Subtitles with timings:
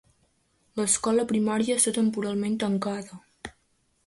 [0.79, 3.23] L'escola primària està temporalment tancada.